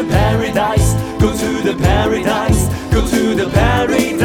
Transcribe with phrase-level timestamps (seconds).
[0.00, 4.16] the paradise, go to the paradise, go to the paradise.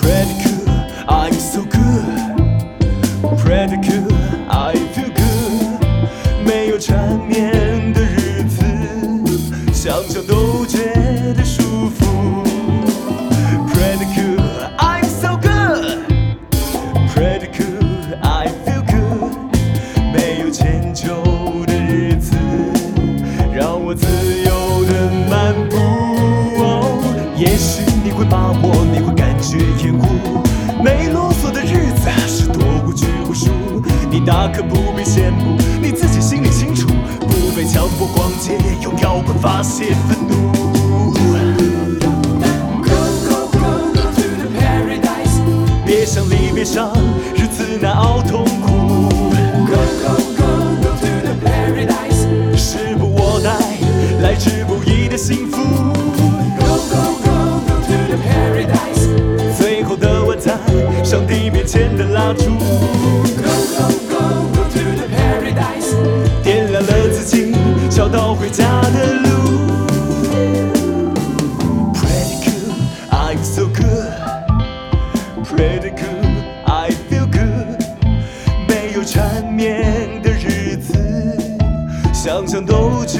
[0.00, 0.68] Pretty cool,
[1.08, 2.36] I'm so good.
[3.38, 4.12] Pretty cool,
[4.50, 5.26] I feel good.
[6.44, 8.62] 没有缠绵的日子，
[9.72, 10.78] 想想都觉
[23.93, 24.07] 我自
[24.41, 25.77] 由的漫步。
[26.57, 26.97] 哦
[27.37, 30.41] 也许你会把我，你会感觉厌恶。
[30.83, 33.51] 没啰嗦的日子是多无拘无束，
[34.09, 36.87] 你大可不必羡慕，你自己心里清楚。
[37.19, 40.51] 不被强迫逛街，用摇滚发泄愤怒。
[42.81, 45.37] Go go go go to the paradise，
[45.85, 46.91] 别想离别伤
[47.35, 48.73] 日子难熬痛苦。
[55.13, 55.57] 的幸福。
[56.57, 57.33] Go go go
[57.67, 59.03] go to the paradise，
[59.55, 60.57] 最后的晚餐，
[61.05, 62.45] 上帝面前的蜡烛。
[63.37, 64.17] Go go go
[64.55, 65.93] go to the paradise，
[66.43, 67.53] 点亮了自己，
[67.91, 69.29] 找到回家的路。
[71.93, 72.73] Pretty cool,
[73.11, 74.15] I'm so good.
[75.45, 76.25] Pretty cool,
[76.65, 77.83] I feel good.
[78.67, 80.97] 没有缠绵的日子，
[82.11, 83.19] 想想都觉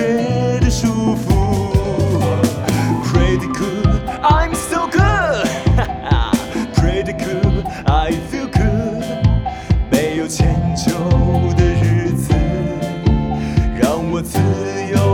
[0.59, 1.32] 得舒服。
[7.85, 9.03] i feel good
[9.91, 10.91] 没有迁就
[11.55, 12.33] 的日子
[13.79, 14.39] 让我自
[14.91, 15.12] 由